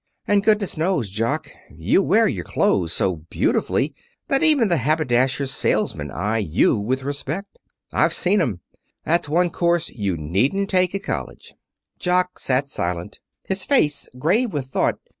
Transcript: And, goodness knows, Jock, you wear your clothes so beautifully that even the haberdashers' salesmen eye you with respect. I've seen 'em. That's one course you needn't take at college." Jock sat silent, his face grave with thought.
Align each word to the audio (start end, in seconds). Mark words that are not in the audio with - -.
And, 0.27 0.43
goodness 0.43 0.77
knows, 0.77 1.11
Jock, 1.11 1.51
you 1.69 2.01
wear 2.01 2.27
your 2.27 2.43
clothes 2.43 2.91
so 2.91 3.17
beautifully 3.29 3.93
that 4.29 4.41
even 4.41 4.67
the 4.67 4.77
haberdashers' 4.77 5.51
salesmen 5.51 6.09
eye 6.09 6.39
you 6.39 6.75
with 6.75 7.03
respect. 7.03 7.59
I've 7.93 8.15
seen 8.15 8.41
'em. 8.41 8.61
That's 9.05 9.29
one 9.29 9.51
course 9.51 9.89
you 9.89 10.17
needn't 10.17 10.71
take 10.71 10.95
at 10.95 11.03
college." 11.03 11.53
Jock 11.99 12.39
sat 12.39 12.67
silent, 12.67 13.19
his 13.43 13.63
face 13.63 14.09
grave 14.17 14.51
with 14.51 14.69
thought. 14.69 14.97